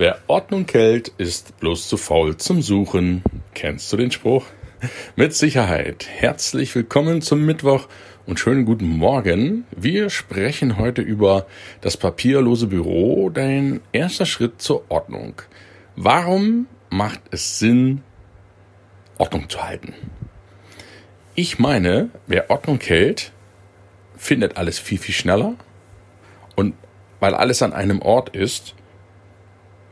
[0.00, 3.22] Wer Ordnung hält, ist bloß zu faul zum Suchen.
[3.52, 4.46] Kennst du den Spruch?
[5.14, 6.08] Mit Sicherheit.
[6.08, 7.86] Herzlich willkommen zum Mittwoch
[8.24, 9.66] und schönen guten Morgen.
[9.76, 11.46] Wir sprechen heute über
[11.82, 15.34] das papierlose Büro, dein erster Schritt zur Ordnung.
[15.96, 18.00] Warum macht es Sinn,
[19.18, 19.92] Ordnung zu halten?
[21.34, 23.32] Ich meine, wer Ordnung hält,
[24.16, 25.56] findet alles viel, viel schneller.
[26.56, 26.72] Und
[27.20, 28.74] weil alles an einem Ort ist,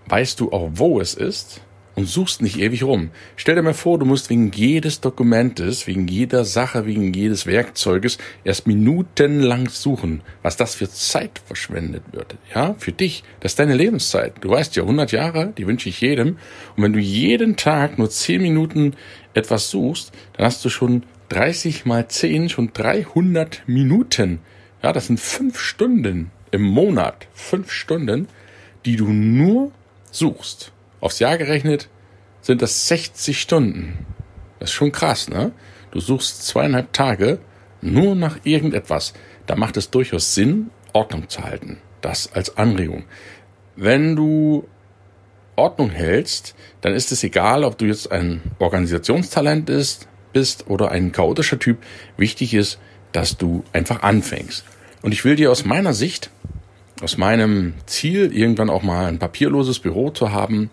[0.09, 1.61] weißt du auch, wo es ist
[1.99, 3.11] und suchst nicht ewig rum.
[3.35, 8.19] Stell dir mal vor, du musst wegen jedes Dokumentes, wegen jeder Sache, wegen jedes Werkzeuges
[8.45, 12.37] erst minutenlang suchen, was das für Zeit verschwendet wird.
[12.55, 13.25] Ja, für dich.
[13.41, 14.35] Das ist deine Lebenszeit.
[14.43, 16.39] Du weißt ja, 100 Jahre, die wünsche ich jedem.
[16.77, 18.95] Und wenn du jeden Tag nur 10 Minuten
[19.35, 24.39] etwas suchst, dann hast du schon 30 mal 10, schon 300 Minuten.
[24.85, 27.27] Ja, das sind 5 Stunden im Monat.
[27.35, 28.29] 5 Stunden,
[28.85, 29.73] die du nur
[30.15, 31.89] suchst, aufs Jahr gerechnet
[32.41, 34.07] sind das 60 Stunden.
[34.59, 35.53] Das ist schon krass, ne?
[35.91, 37.39] Du suchst zweieinhalb Tage
[37.81, 39.15] nur nach irgendetwas.
[39.47, 41.79] Da macht es durchaus Sinn, Ordnung zu halten.
[42.01, 43.05] Das als Anregung.
[43.77, 44.69] Wenn du
[45.57, 51.13] Ordnung hältst, dann ist es egal, ob du jetzt ein Organisationstalent ist, bist oder ein
[51.13, 51.79] chaotischer Typ.
[52.17, 52.79] Wichtig ist,
[53.13, 54.65] dass du einfach anfängst.
[55.03, 56.31] Und ich will dir aus meiner Sicht
[57.01, 60.71] aus meinem Ziel, irgendwann auch mal ein papierloses Büro zu haben,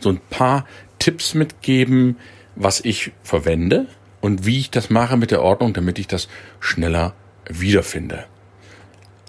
[0.00, 0.66] so ein paar
[0.98, 2.16] Tipps mitgeben,
[2.54, 3.86] was ich verwende
[4.20, 6.28] und wie ich das mache mit der Ordnung, damit ich das
[6.60, 7.14] schneller
[7.48, 8.24] wiederfinde.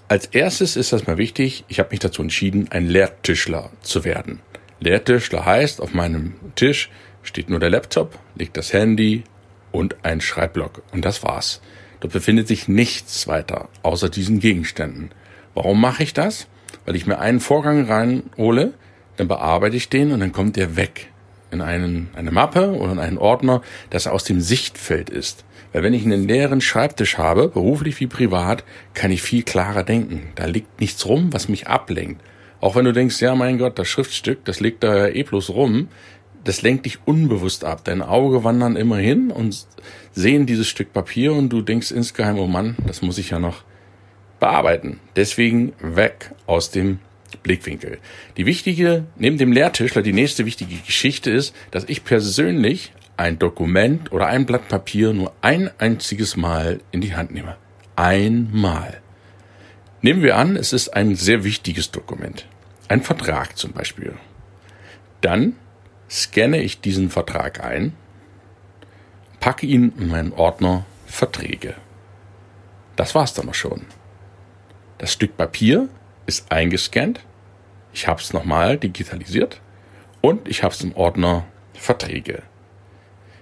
[0.08, 4.40] Als erstes ist das mal wichtig, ich habe mich dazu entschieden, ein Lehrtischler zu werden.
[4.80, 6.90] Lehrtischler heißt, auf meinem Tisch
[7.22, 9.22] steht nur der Laptop, liegt das Handy
[9.70, 10.82] und ein Schreibblock.
[10.90, 11.60] Und das war's.
[12.00, 15.10] Dort befindet sich nichts weiter außer diesen Gegenständen.
[15.54, 16.46] Warum mache ich das?
[16.86, 18.74] Weil ich mir einen Vorgang reinhole,
[19.16, 21.08] dann bearbeite ich den und dann kommt der weg
[21.50, 25.44] in einen, eine Mappe oder in einen Ordner, das aus dem Sichtfeld ist.
[25.72, 30.30] Weil wenn ich einen leeren Schreibtisch habe, beruflich wie privat, kann ich viel klarer denken.
[30.34, 32.22] Da liegt nichts rum, was mich ablenkt.
[32.60, 35.88] Auch wenn du denkst, ja mein Gott, das Schriftstück, das liegt da eh bloß rum,
[36.44, 37.82] das lenkt dich unbewusst ab.
[37.84, 39.66] Dein Auge wandern immer hin und
[40.12, 43.62] sehen dieses Stück Papier und du denkst insgeheim, oh Mann, das muss ich ja noch
[44.40, 44.98] bearbeiten.
[45.14, 46.98] Deswegen weg aus dem
[47.42, 47.98] Blickwinkel.
[48.36, 54.12] Die wichtige, neben dem Lehrtischler, die nächste wichtige Geschichte ist, dass ich persönlich ein Dokument
[54.12, 57.56] oder ein Blatt Papier nur ein einziges Mal in die Hand nehme.
[57.94, 59.00] Einmal.
[60.00, 62.46] Nehmen wir an, es ist ein sehr wichtiges Dokument.
[62.88, 64.14] Ein Vertrag zum Beispiel.
[65.20, 65.54] Dann
[66.08, 67.92] scanne ich diesen Vertrag ein,
[69.38, 71.74] packe ihn in meinen Ordner Verträge.
[72.96, 73.82] Das war's dann noch schon.
[75.00, 75.88] Das Stück Papier
[76.26, 77.20] ist eingescannt.
[77.94, 79.62] Ich habe es nochmal digitalisiert
[80.20, 82.42] und ich habe es im Ordner Verträge.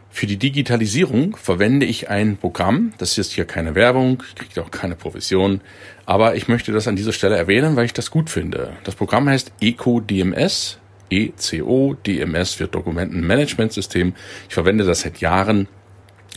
[0.08, 2.92] Für die Digitalisierung verwende ich ein Programm.
[2.98, 5.60] Das ist hier keine Werbung, kriegt auch keine Provision.
[6.06, 8.76] Aber ich möchte das an dieser Stelle erwähnen, weil ich das gut finde.
[8.84, 10.78] Das Programm heißt EcoDMS.
[11.10, 14.14] ECO DMS für Dokumentenmanagementsystem.
[14.48, 15.66] Ich verwende das seit Jahren,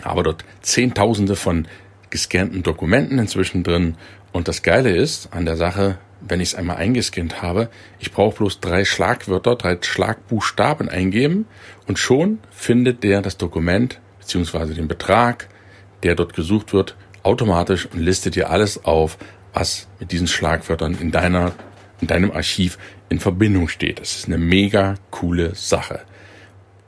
[0.01, 1.67] aber dort Zehntausende von
[2.11, 3.95] gescannten Dokumenten inzwischen drin
[4.31, 7.69] und das Geile ist an der Sache, wenn ich es einmal eingescannt habe,
[7.99, 11.47] ich brauche bloß drei Schlagwörter, drei Schlagbuchstaben eingeben
[11.87, 15.47] und schon findet der das Dokument beziehungsweise den Betrag,
[16.03, 19.17] der dort gesucht wird, automatisch und listet dir alles auf,
[19.53, 21.53] was mit diesen Schlagwörtern in deiner
[22.01, 22.77] in deinem Archiv
[23.09, 23.99] in Verbindung steht.
[23.99, 26.01] Das ist eine mega coole Sache.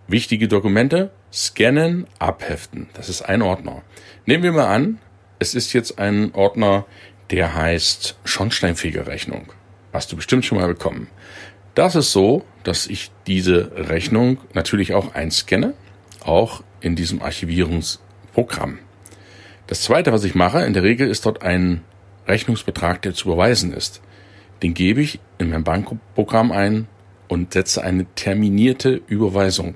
[0.08, 2.88] Wichtige Dokumente scannen, abheften.
[2.94, 3.84] Das ist ein Ordner.
[4.26, 5.00] Nehmen wir mal an,
[5.44, 6.86] es ist jetzt ein Ordner,
[7.30, 9.52] der heißt Schornsteinfegerrechnung.
[9.92, 11.08] Hast du bestimmt schon mal bekommen.
[11.76, 15.74] Das ist so, dass ich diese Rechnung natürlich auch einscanne,
[16.24, 18.80] auch in diesem Archivierungsprogramm.
[19.68, 21.82] Das zweite, was ich mache, in der Regel ist dort ein
[22.26, 24.02] Rechnungsbetrag, der zu überweisen ist.
[24.62, 26.88] Den gebe ich in mein Bankprogramm ein
[27.28, 29.76] und setze eine terminierte Überweisung.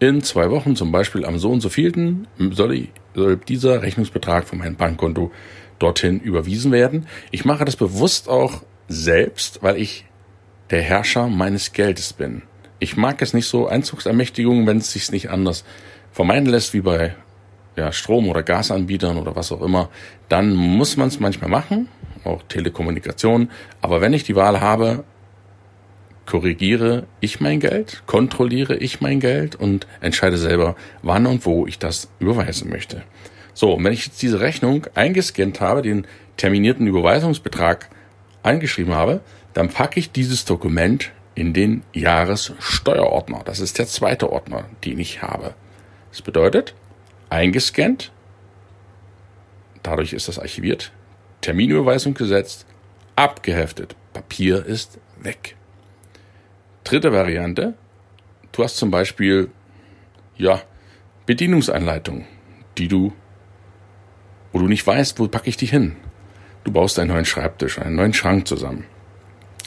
[0.00, 4.46] In zwei Wochen, zum Beispiel am so und so vielten, soll, ich, soll dieser Rechnungsbetrag
[4.46, 5.30] von meinem Bankkonto
[5.78, 7.06] dorthin überwiesen werden.
[7.30, 10.04] Ich mache das bewusst auch selbst, weil ich
[10.70, 12.42] der Herrscher meines Geldes bin.
[12.78, 15.64] Ich mag es nicht so, Einzugsermächtigungen, wenn es sich nicht anders
[16.12, 17.14] vermeiden lässt, wie bei
[17.76, 19.88] ja, Strom- oder Gasanbietern oder was auch immer,
[20.28, 21.88] dann muss man es manchmal machen,
[22.24, 23.50] auch Telekommunikation.
[23.80, 25.04] Aber wenn ich die Wahl habe,
[26.28, 31.78] korrigiere ich mein Geld, kontrolliere ich mein Geld und entscheide selber, wann und wo ich
[31.78, 33.02] das überweisen möchte.
[33.54, 37.88] So, und wenn ich jetzt diese Rechnung eingescannt habe, den terminierten Überweisungsbetrag
[38.42, 39.22] eingeschrieben habe,
[39.54, 43.40] dann packe ich dieses Dokument in den Jahressteuerordner.
[43.46, 45.54] Das ist der zweite Ordner, den ich habe.
[46.10, 46.74] Das bedeutet,
[47.30, 48.12] eingescannt,
[49.82, 50.92] dadurch ist das archiviert,
[51.40, 52.66] Terminüberweisung gesetzt,
[53.16, 55.57] abgeheftet, Papier ist weg.
[56.88, 57.74] Dritte Variante,
[58.50, 59.50] du hast zum Beispiel,
[60.38, 60.62] ja,
[61.26, 62.24] Bedienungsanleitung,
[62.78, 63.12] die du,
[64.54, 65.96] wo du nicht weißt, wo packe ich die hin.
[66.64, 68.86] Du baust einen neuen Schreibtisch, einen neuen Schrank zusammen.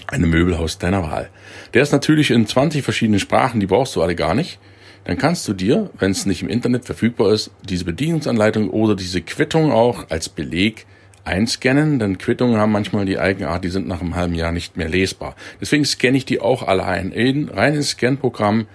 [0.07, 1.29] Eine Möbelhaus deiner Wahl.
[1.75, 4.57] Der ist natürlich in 20 verschiedenen Sprachen, die brauchst du alle gar nicht.
[5.03, 9.21] Dann kannst du dir, wenn es nicht im Internet verfügbar ist, diese Bedienungsanleitung oder diese
[9.21, 10.87] Quittung auch als Beleg
[11.23, 14.89] einscannen, denn Quittungen haben manchmal die Eigenart, die sind nach einem halben Jahr nicht mehr
[14.89, 15.35] lesbar.
[15.59, 17.11] Deswegen scanne ich die auch alle ein.
[17.11, 18.67] In, rein ins Scan-Programm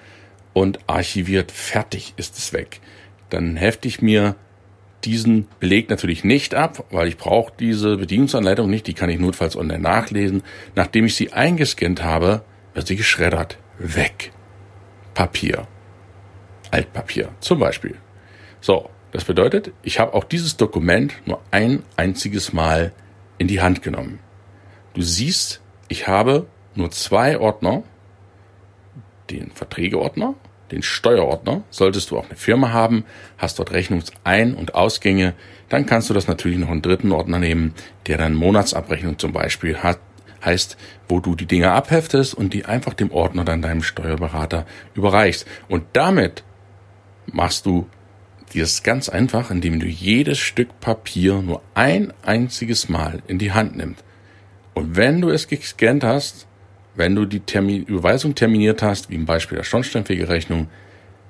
[0.53, 1.53] und archiviert.
[1.53, 2.81] Fertig ist es weg.
[3.31, 4.37] Dann hefte ich mir
[5.05, 8.87] diesen Beleg natürlich nicht ab, weil ich brauche diese Bedienungsanleitung nicht.
[8.87, 10.43] Die kann ich notfalls online nachlesen.
[10.75, 12.43] Nachdem ich sie eingescannt habe,
[12.75, 13.59] wird sie geschreddert.
[13.79, 14.33] Weg.
[15.15, 15.67] Papier.
[16.71, 17.97] Altpapier zum Beispiel.
[18.61, 22.93] So, das bedeutet, ich habe auch dieses Dokument nur ein einziges Mal
[23.39, 24.19] in die Hand genommen.
[24.93, 27.83] Du siehst, ich habe nur zwei Ordner,
[29.31, 30.35] den Verträgeordner,
[30.71, 31.63] den Steuerordner.
[31.71, 33.07] Solltest du auch eine Firma haben,
[33.39, 35.33] hast dort Rechnungsein- und Ausgänge,
[35.71, 37.73] dann kannst du das natürlich noch einen dritten Ordner nehmen,
[38.09, 39.99] der dann Monatsabrechnung zum Beispiel hat,
[40.45, 40.77] heißt,
[41.09, 45.47] wo du die Dinge abheftest und die einfach dem Ordner dann deinem Steuerberater überreichst.
[45.69, 46.45] Und damit
[47.33, 47.89] machst du
[48.53, 53.53] die ist ganz einfach, indem du jedes Stück Papier nur ein einziges Mal in die
[53.53, 54.05] Hand nimmst.
[54.75, 56.47] Und wenn du es gescannt hast,
[56.95, 60.69] wenn du die Termin Überweisung terminiert hast, wie im Beispiel der Schornsteinfegerrechnung,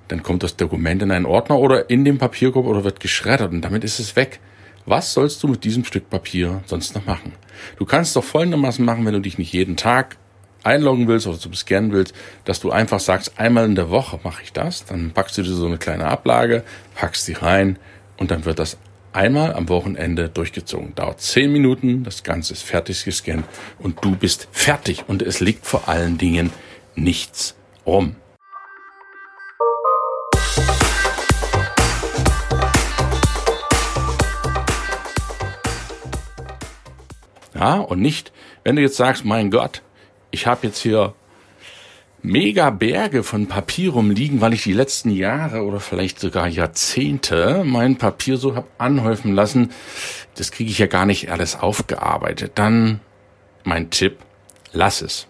[0.09, 3.63] dann kommt das Dokument in einen Ordner oder in den Papierkorb oder wird geschreddert und
[3.63, 4.41] damit ist es weg.
[4.85, 7.33] Was sollst du mit diesem Stück Papier sonst noch machen?
[7.77, 10.17] Du kannst doch folgendermaßen machen, wenn du dich nicht jeden Tag
[10.63, 12.15] einloggen willst oder zum Scannen willst,
[12.45, 15.53] dass du einfach sagst, einmal in der Woche mache ich das, dann packst du dir
[15.53, 16.63] so eine kleine Ablage,
[16.95, 17.79] packst sie rein
[18.17, 18.79] und dann wird das
[19.13, 20.95] einmal am Wochenende durchgezogen.
[20.95, 23.47] Dauert zehn Minuten, das Ganze ist fertig gescannt
[23.79, 26.51] und du bist fertig und es liegt vor allen Dingen
[26.95, 27.55] nichts
[27.87, 28.17] rum.
[37.55, 38.33] Ja, und nicht,
[38.65, 39.81] wenn du jetzt sagst, mein Gott,
[40.31, 41.15] ich habe jetzt hier
[42.23, 47.97] mega Berge von Papier rumliegen, weil ich die letzten Jahre oder vielleicht sogar Jahrzehnte mein
[47.97, 49.71] Papier so hab anhäufen lassen.
[50.35, 52.53] Das kriege ich ja gar nicht alles aufgearbeitet.
[52.57, 53.01] Dann
[53.65, 54.19] mein Tipp,
[54.73, 55.27] lass es.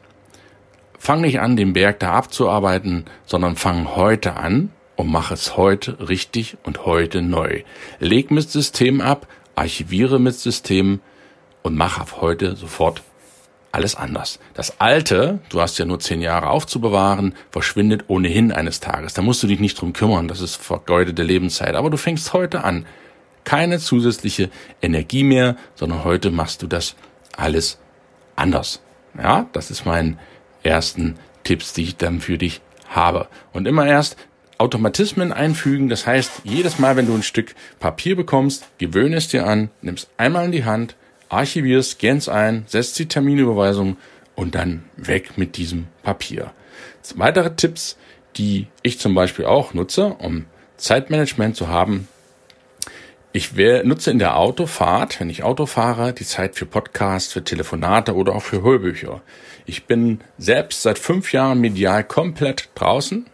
[0.98, 6.08] Fang nicht an, den Berg da abzuarbeiten, sondern fang heute an und mach es heute
[6.08, 7.62] richtig und heute neu.
[8.00, 11.00] Leg mit System ab, archiviere mit System
[11.62, 13.02] und mach ab heute sofort
[13.72, 14.38] alles anders.
[14.54, 19.14] Das Alte, du hast ja nur zehn Jahre aufzubewahren, verschwindet ohnehin eines Tages.
[19.14, 21.74] Da musst du dich nicht drum kümmern, das ist vergeudete Lebenszeit.
[21.74, 22.86] Aber du fängst heute an.
[23.44, 24.50] Keine zusätzliche
[24.82, 26.96] Energie mehr, sondern heute machst du das
[27.36, 27.78] alles
[28.34, 28.80] anders.
[29.16, 30.18] Ja, das ist mein
[30.62, 33.28] ersten Tipps, die ich dann für dich habe.
[33.52, 34.16] Und immer erst
[34.58, 35.88] Automatismen einfügen.
[35.88, 40.08] Das heißt, jedes Mal, wenn du ein Stück Papier bekommst, gewöhne es dir an, nimmst
[40.16, 40.96] einmal in die Hand,
[41.28, 43.96] archivierst, scans ein, setzt die Terminüberweisung
[44.34, 46.52] und dann weg mit diesem Papier.
[47.14, 47.96] Weitere Tipps,
[48.36, 52.08] die ich zum Beispiel auch nutze, um Zeitmanagement zu haben.
[53.32, 58.14] Ich nutze in der Autofahrt, wenn ich Auto fahre, die Zeit für Podcasts, für Telefonate
[58.14, 59.20] oder auch für Hörbücher.
[59.66, 63.26] Ich bin selbst seit fünf Jahren medial komplett draußen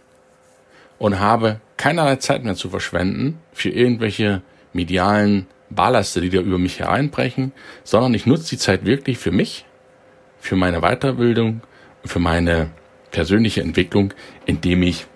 [0.98, 6.78] und habe keinerlei Zeit mehr zu verschwenden für irgendwelche medialen Ballaste, die da über mich
[6.78, 7.52] hereinbrechen,
[7.84, 9.64] sondern ich nutze die Zeit wirklich für mich,
[10.38, 11.60] für meine Weiterbildung,
[12.04, 12.70] für meine
[13.10, 14.12] persönliche Entwicklung,
[14.46, 15.06] indem ich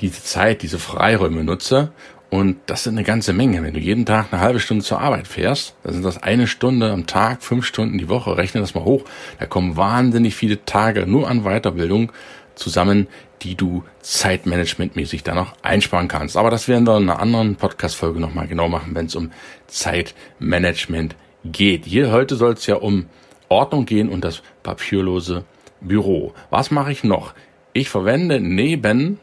[0.00, 1.92] diese Zeit, diese Freiräume nutze.
[2.30, 3.62] Und das sind eine ganze Menge.
[3.62, 6.90] Wenn du jeden Tag eine halbe Stunde zur Arbeit fährst, dann sind das eine Stunde
[6.90, 8.36] am Tag, fünf Stunden die Woche.
[8.36, 9.04] Rechne das mal hoch.
[9.38, 12.10] Da kommen wahnsinnig viele Tage nur an Weiterbildung
[12.54, 13.08] zusammen,
[13.42, 16.36] die du zeitmanagementmäßig dann noch einsparen kannst.
[16.36, 19.32] Aber das werden wir in einer anderen Podcast-Folge nochmal genau machen, wenn es um
[19.66, 21.84] Zeitmanagement geht.
[21.84, 23.06] Hier heute soll es ja um
[23.48, 25.44] Ordnung gehen und das papierlose
[25.80, 26.32] Büro.
[26.50, 27.34] Was mache ich noch?
[27.72, 29.20] Ich verwende neben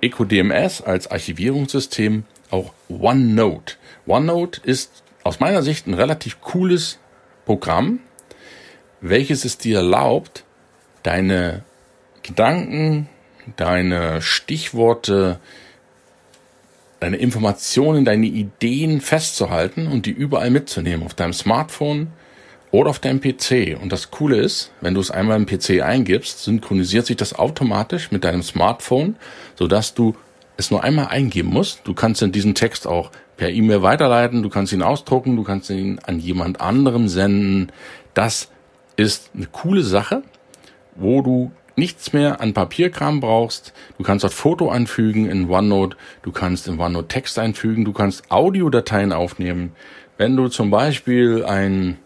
[0.00, 3.74] EcoDMS als Archivierungssystem auch OneNote.
[4.06, 6.98] OneNote ist aus meiner Sicht ein relativ cooles
[7.44, 8.00] Programm,
[9.00, 10.44] welches es dir erlaubt,
[11.02, 11.64] deine
[12.28, 13.08] Gedanken,
[13.56, 15.40] deine Stichworte,
[17.00, 21.06] deine Informationen, deine Ideen festzuhalten und die überall mitzunehmen.
[21.06, 22.08] Auf deinem Smartphone
[22.70, 23.78] oder auf deinem PC.
[23.80, 28.10] Und das Coole ist, wenn du es einmal im PC eingibst, synchronisiert sich das automatisch
[28.10, 29.16] mit deinem Smartphone,
[29.54, 30.14] sodass du
[30.58, 31.80] es nur einmal eingeben musst.
[31.84, 35.70] Du kannst in diesen Text auch per E-Mail weiterleiten, du kannst ihn ausdrucken, du kannst
[35.70, 37.72] ihn an jemand anderem senden.
[38.12, 38.50] Das
[38.96, 40.22] ist eine coole Sache,
[40.94, 43.72] wo du nichts mehr an Papierkram brauchst.
[43.96, 48.30] Du kannst dort Foto anfügen in OneNote, du kannst in OneNote Text einfügen, du kannst
[48.30, 49.72] Audiodateien aufnehmen.
[50.18, 51.98] Wenn du zum Beispiel ein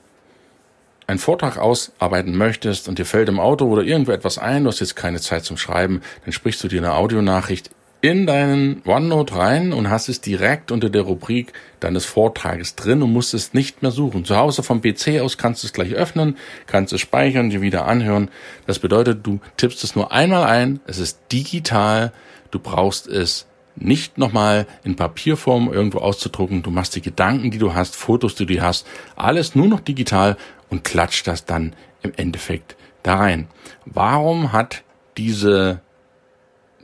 [1.08, 4.80] einen Vortrag ausarbeiten möchtest und dir fällt im Auto oder irgendwo etwas ein, du hast
[4.80, 7.70] jetzt keine Zeit zum Schreiben, dann sprichst du dir eine Audionachricht
[8.02, 13.12] in deinen OneNote rein und hast es direkt unter der Rubrik deines Vortrages drin und
[13.12, 14.24] musst es nicht mehr suchen.
[14.24, 17.86] Zu Hause vom PC aus kannst du es gleich öffnen, kannst es speichern, dir wieder
[17.86, 18.28] anhören.
[18.66, 22.12] Das bedeutet, du tippst es nur einmal ein, es ist digital,
[22.50, 26.64] du brauchst es nicht nochmal in Papierform irgendwo auszudrucken.
[26.64, 30.36] Du machst die Gedanken, die du hast, Fotos, die du hast, alles nur noch digital
[30.70, 33.46] und klatscht das dann im Endeffekt da rein.
[33.86, 34.82] Warum hat
[35.16, 35.80] diese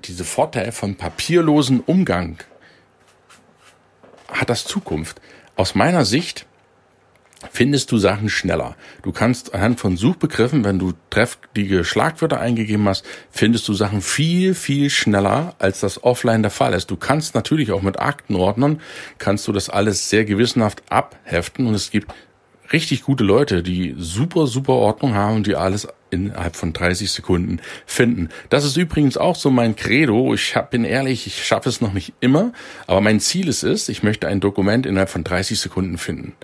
[0.05, 2.38] diese Vorteil von papierlosen Umgang
[4.28, 5.21] hat das Zukunft.
[5.57, 6.47] Aus meiner Sicht
[7.52, 8.76] findest du Sachen schneller.
[9.02, 14.55] Du kannst anhand von Suchbegriffen, wenn du treffliche Schlagwörter eingegeben hast, findest du Sachen viel,
[14.55, 16.90] viel schneller, als das offline der Fall ist.
[16.90, 18.81] Du kannst natürlich auch mit Aktenordnern,
[19.19, 22.12] kannst du das alles sehr gewissenhaft abheften und es gibt
[22.73, 28.29] richtig gute Leute, die super, super Ordnung haben die alles innerhalb von 30 Sekunden finden.
[28.49, 30.35] Das ist übrigens auch so mein Credo.
[30.35, 32.53] Ich hab, bin ehrlich, ich schaffe es noch nicht immer,
[32.87, 36.35] aber mein Ziel ist es, ich möchte ein Dokument innerhalb von 30 Sekunden finden.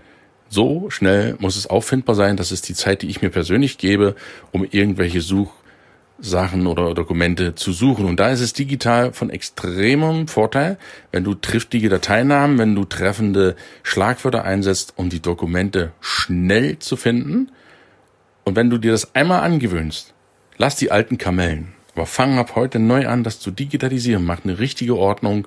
[0.49, 2.37] So schnell muss es auffindbar sein.
[2.37, 4.15] Das ist die Zeit, die ich mir persönlich gebe,
[4.53, 5.51] um irgendwelche Such
[6.19, 8.07] Sachen oder Dokumente zu suchen.
[8.07, 10.79] Und da ist es digital von extremem Vorteil,
[11.11, 17.51] wenn du triftige Dateinamen, wenn du treffende Schlagwörter einsetzt, um die Dokumente schnell zu finden.
[18.45, 20.15] Und wenn du dir das einmal angewöhnst,
[20.57, 21.73] lass die alten Kamellen.
[21.95, 24.25] Aber fang ab heute neu an, das zu digitalisieren.
[24.25, 25.47] Mach eine richtige Ordnung.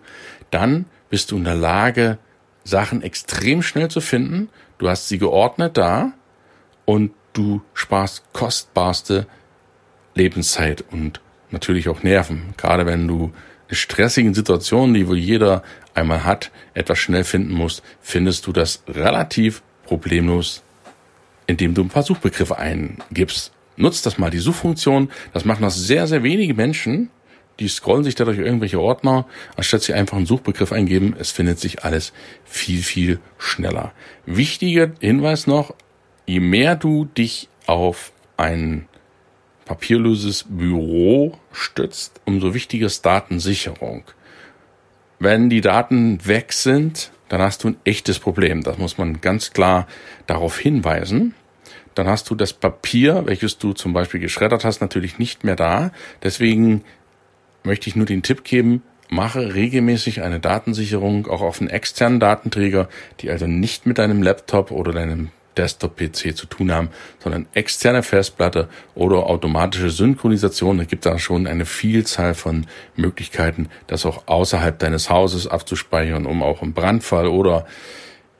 [0.51, 2.17] Dann bist du in der Lage,
[2.63, 4.50] Sachen extrem schnell zu finden.
[4.77, 6.13] Du hast sie geordnet da
[6.86, 9.27] und du sparst kostbarste
[10.17, 11.21] Lebenszeit und
[11.51, 12.53] natürlich auch Nerven.
[12.57, 13.31] Gerade wenn du
[13.69, 18.83] in stressigen Situationen, die wohl jeder einmal hat, etwas schnell finden musst, findest du das
[18.88, 20.63] relativ problemlos,
[21.47, 23.51] indem du ein paar Suchbegriffe eingibst.
[23.77, 25.09] Nutzt das mal, die Suchfunktion.
[25.33, 27.09] Das machen das sehr, sehr wenige Menschen.
[27.59, 31.15] Die scrollen sich dadurch irgendwelche Ordner, anstatt sie einfach einen Suchbegriff eingeben.
[31.17, 32.13] Es findet sich alles
[32.45, 33.93] viel, viel schneller.
[34.25, 35.74] Wichtiger Hinweis noch,
[36.25, 38.88] je mehr du dich auf einen
[39.67, 44.03] papierloses Büro stützt, umso wichtiger ist Datensicherung.
[45.19, 48.63] Wenn die Daten weg sind, dann hast du ein echtes Problem.
[48.63, 49.88] Das muss man ganz klar
[50.25, 51.33] darauf hinweisen.
[51.95, 55.91] Dann hast du das Papier, welches du zum Beispiel geschreddert hast, natürlich nicht mehr da.
[56.24, 56.83] Deswegen
[57.63, 62.88] möchte ich nur den Tipp geben, mache regelmäßig eine Datensicherung auch auf einen externen Datenträger,
[63.19, 68.69] die also nicht mit deinem Laptop oder deinem Desktop-PC zu tun haben, sondern externe Festplatte
[68.95, 70.77] oder automatische Synchronisation.
[70.77, 76.25] Da gibt es da schon eine Vielzahl von Möglichkeiten, das auch außerhalb deines Hauses abzuspeichern,
[76.25, 77.65] um auch im Brandfall oder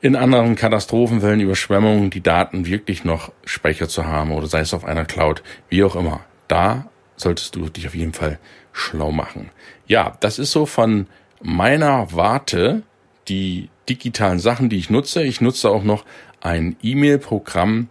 [0.00, 4.84] in anderen Katastrophenfällen, Überschwemmungen, die Daten wirklich noch Speicher zu haben oder sei es auf
[4.84, 6.20] einer Cloud, wie auch immer.
[6.46, 8.38] Da solltest du dich auf jeden Fall
[8.72, 9.50] schlau machen.
[9.86, 11.08] Ja, das ist so von
[11.42, 12.82] meiner Warte
[13.28, 15.22] die digitalen Sachen, die ich nutze.
[15.22, 16.04] Ich nutze auch noch
[16.40, 17.88] ein E-Mail-Programm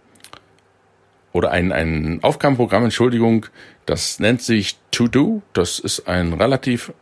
[1.32, 3.46] oder ein, ein Aufgabenprogramm, Entschuldigung,
[3.86, 5.42] das nennt sich To-Do.
[5.52, 6.92] Das ist ein relativ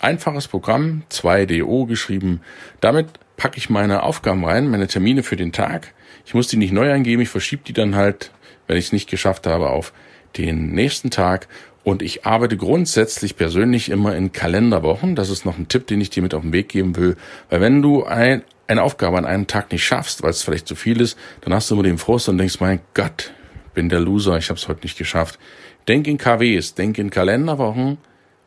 [0.00, 2.40] einfaches Programm, 2DO geschrieben.
[2.80, 5.92] Damit packe ich meine Aufgaben rein, meine Termine für den Tag.
[6.24, 8.30] Ich muss die nicht neu eingeben, ich verschiebe die dann halt,
[8.66, 9.92] wenn ich es nicht geschafft habe, auf
[10.36, 11.48] den nächsten Tag.
[11.84, 15.14] Und ich arbeite grundsätzlich persönlich immer in Kalenderwochen.
[15.14, 17.16] Das ist noch ein Tipp, den ich dir mit auf den Weg geben will.
[17.50, 20.76] Weil wenn du ein, eine Aufgabe an einem Tag nicht schaffst, weil es vielleicht zu
[20.76, 23.32] viel ist, dann hast du immer den Frust und denkst, mein Gott,
[23.74, 25.38] bin der Loser, ich habe es heute nicht geschafft.
[25.86, 27.98] Denk in KWs, denk in Kalenderwochen,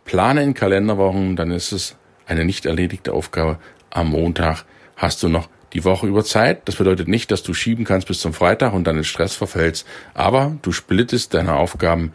[0.06, 3.60] plane in Kalenderwochen, dann ist es eine nicht erledigte Aufgabe.
[3.92, 4.66] Am Montag
[4.96, 6.68] hast du noch die Woche über Zeit.
[6.68, 9.86] Das bedeutet nicht, dass du schieben kannst bis zum Freitag und dann in Stress verfällst,
[10.14, 12.14] aber du splittest deine Aufgaben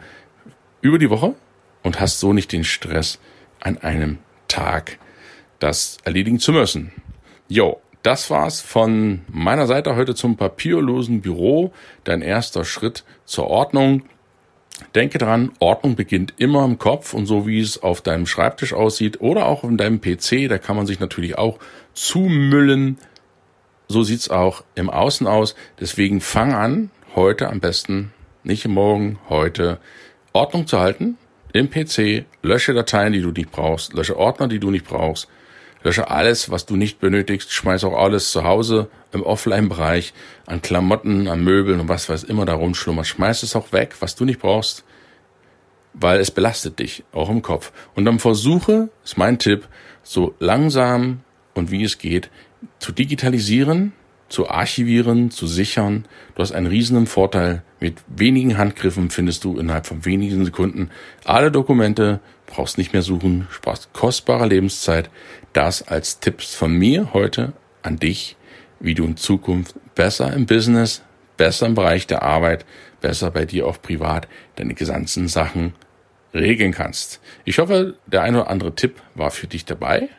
[0.83, 1.33] über die Woche
[1.81, 3.19] und hast so nicht den Stress,
[3.59, 4.99] an einem Tag
[5.59, 6.91] das erledigen zu müssen.
[7.47, 11.71] Jo, das war's von meiner Seite heute zum papierlosen Büro.
[12.03, 14.03] Dein erster Schritt zur Ordnung.
[14.93, 19.21] Denke dran, Ordnung beginnt immer im Kopf und so wie es auf deinem Schreibtisch aussieht
[19.21, 21.59] oder auch in deinem PC, da kann man sich natürlich auch
[21.93, 22.97] zumüllen.
[23.87, 25.55] So sieht's auch im Außen aus.
[25.79, 28.11] Deswegen fang an, heute am besten,
[28.43, 29.79] nicht morgen, heute
[30.33, 31.17] Ordnung zu halten
[31.53, 35.27] im PC, lösche Dateien, die du nicht brauchst, lösche Ordner, die du nicht brauchst,
[35.83, 40.13] lösche alles, was du nicht benötigst, schmeiß auch alles zu Hause im Offline-Bereich
[40.47, 44.15] an Klamotten, an Möbeln und was weiß immer da rumschlummert, schmeiß es auch weg, was
[44.15, 44.83] du nicht brauchst,
[45.93, 47.71] weil es belastet dich, auch im Kopf.
[47.93, 49.67] Und dann versuche, ist mein Tipp,
[50.01, 51.21] so langsam
[51.53, 52.31] und wie es geht,
[52.79, 53.93] zu digitalisieren,
[54.33, 56.05] zu archivieren, zu sichern.
[56.33, 57.61] Du hast einen riesigen Vorteil.
[57.79, 60.89] Mit wenigen Handgriffen findest du innerhalb von wenigen Sekunden
[61.23, 65.11] alle Dokumente, brauchst nicht mehr suchen, sparst kostbare Lebenszeit.
[65.53, 68.35] Das als Tipps von mir heute an dich,
[68.79, 71.03] wie du in Zukunft besser im Business,
[71.37, 72.65] besser im Bereich der Arbeit,
[73.01, 75.73] besser bei dir auch privat deine gesamten Sachen
[76.33, 77.21] regeln kannst.
[77.45, 80.09] Ich hoffe, der ein oder andere Tipp war für dich dabei.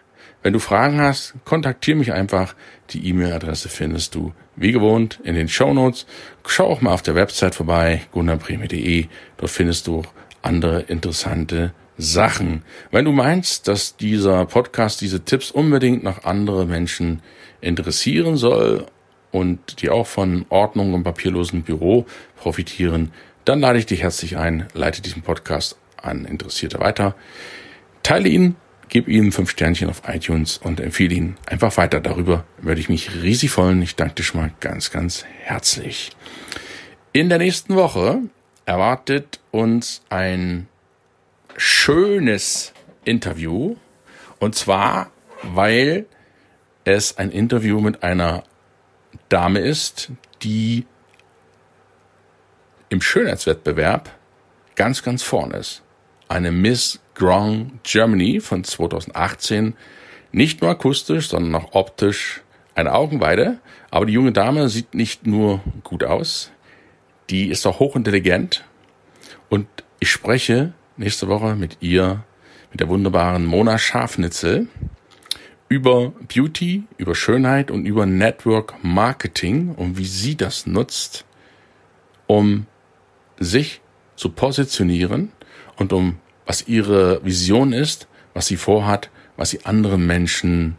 [0.44, 2.54] Wenn du Fragen hast, kontaktiere mich einfach.
[2.90, 6.04] Die E-Mail-Adresse findest du wie gewohnt in den Show Notes.
[6.46, 9.06] Schau auch mal auf der Website vorbei, gunnarpremi.de.
[9.38, 10.02] Dort findest du
[10.42, 12.62] andere interessante Sachen.
[12.90, 17.22] Wenn du meinst, dass dieser Podcast, diese Tipps unbedingt noch andere Menschen
[17.62, 18.84] interessieren soll
[19.32, 22.04] und die auch von Ordnung und papierlosen Büro
[22.36, 23.12] profitieren,
[23.46, 27.14] dann lade ich dich herzlich ein, leite diesen Podcast an Interessierte weiter.
[28.02, 28.56] Teile ihn
[28.88, 32.00] gib ihm fünf Sternchen auf iTunes und empfehle ihn einfach weiter.
[32.00, 33.82] Darüber würde ich mich riesig freuen.
[33.82, 36.10] Ich danke dir schon mal ganz, ganz herzlich.
[37.12, 38.20] In der nächsten Woche
[38.66, 40.68] erwartet uns ein
[41.56, 42.72] schönes
[43.04, 43.76] Interview.
[44.38, 45.10] Und zwar,
[45.42, 46.06] weil
[46.84, 48.44] es ein Interview mit einer
[49.28, 50.10] Dame ist,
[50.42, 50.86] die
[52.88, 54.10] im Schönheitswettbewerb
[54.74, 55.82] ganz, ganz vorne ist.
[56.28, 59.74] Eine Miss Grand Germany von 2018
[60.32, 62.42] nicht nur akustisch, sondern auch optisch
[62.74, 63.58] eine Augenweide.
[63.90, 66.50] Aber die junge Dame sieht nicht nur gut aus,
[67.30, 68.64] die ist auch hochintelligent.
[69.48, 69.66] Und
[70.00, 72.24] ich spreche nächste Woche mit ihr,
[72.70, 74.68] mit der wunderbaren Mona Schafnitzel,
[75.68, 81.24] über Beauty, über Schönheit und über Network Marketing und wie sie das nutzt,
[82.26, 82.66] um
[83.38, 83.80] sich
[84.16, 85.32] zu positionieren
[85.76, 90.76] und um was ihre Vision ist, was sie vorhat, was sie anderen Menschen,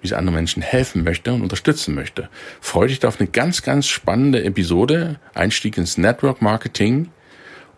[0.00, 2.28] wie sie anderen Menschen helfen möchte und unterstützen möchte.
[2.60, 7.10] Freue dich auf eine ganz, ganz spannende Episode, Einstieg ins Network Marketing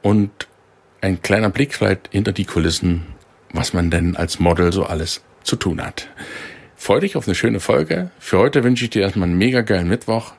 [0.02, 0.48] und
[1.00, 3.06] ein kleiner Blick vielleicht hinter die Kulissen,
[3.52, 6.08] was man denn als Model so alles zu tun hat.
[6.76, 8.10] Freue dich auf eine schöne Folge.
[8.18, 10.32] Für heute wünsche ich dir erstmal einen mega geilen Mittwoch.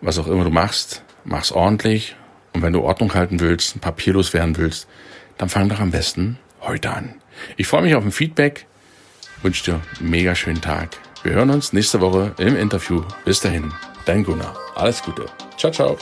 [0.00, 2.16] Was auch immer du machst, mach's ordentlich.
[2.52, 4.88] Und wenn du Ordnung halten willst, papierlos werden willst,
[5.38, 7.14] dann fang doch am besten heute an.
[7.56, 8.66] Ich freue mich auf ein Feedback,
[9.42, 10.96] wünsche dir einen mega schönen Tag.
[11.22, 13.02] Wir hören uns nächste Woche im Interview.
[13.24, 13.72] Bis dahin,
[14.04, 14.56] dein Gunnar.
[14.74, 15.26] Alles Gute.
[15.56, 15.98] Ciao, ciao.